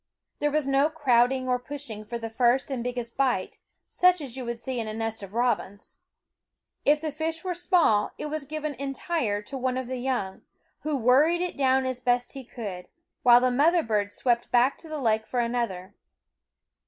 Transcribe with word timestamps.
There 0.39 0.49
was 0.49 0.65
no 0.65 0.89
crowding 0.89 1.47
or 1.47 1.59
push 1.59 1.87
ing 1.87 2.05
for 2.05 2.17
the 2.17 2.27
first 2.31 2.71
and 2.71 2.83
biggest 2.83 3.15
bite, 3.15 3.59
such 3.87 4.19
as 4.19 4.35
you 4.35 4.57
see 4.57 4.79
in 4.79 4.87
a 4.87 4.95
nest 4.95 5.21
of 5.21 5.35
robins. 5.35 5.97
If 6.83 6.99
the 6.99 7.11
fish 7.11 7.43
were 7.43 7.53
small, 7.53 8.09
it 8.17 8.25
was 8.25 8.47
given 8.47 8.73
entire 8.73 9.43
to 9.43 9.57
one 9.59 9.77
of 9.77 9.85
the 9.85 9.99
young, 9.99 10.41
who 10.79 10.97
worried 10.97 11.41
it 11.43 11.55
down 11.55 11.85
as 11.85 11.99
best 11.99 12.33
he 12.33 12.43
could, 12.43 12.87
while 13.21 13.41
the 13.41 13.51
mother 13.51 13.83
bird 13.83 14.11
swept 14.11 14.49
back 14.49 14.75
to 14.79 14.89
the 14.89 14.97
lake 14.97 15.27
for 15.27 15.39
another. 15.39 15.93